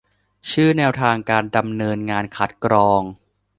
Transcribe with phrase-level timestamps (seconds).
[0.49, 3.01] ชื่อ แนวทางการดำเนินงานคัดกรอง